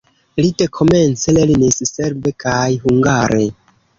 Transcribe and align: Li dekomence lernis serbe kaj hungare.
Li 0.43 0.47
dekomence 0.61 1.35
lernis 1.35 1.77
serbe 1.91 2.33
kaj 2.45 2.65
hungare. 2.87 3.45